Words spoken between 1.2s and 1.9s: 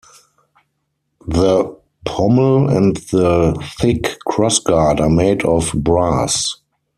The